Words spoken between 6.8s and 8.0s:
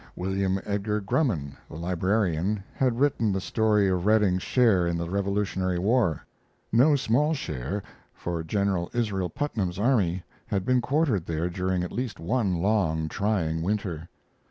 small share,